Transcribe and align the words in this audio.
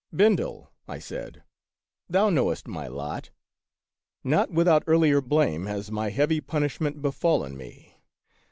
"Bendel," 0.11 0.71
I 0.87 0.97
said, 0.97 1.43
"thou 2.09 2.31
knowest 2.31 2.67
my 2.67 2.87
lot. 2.87 3.29
Not 4.23 4.49
without 4.49 4.81
earlier 4.87 5.21
blame 5.21 5.67
has 5.67 5.91
my 5.91 6.09
heavy 6.09 6.41
punish 6.41 6.81
ment 6.81 7.03
befallen 7.03 7.55
me. 7.55 7.93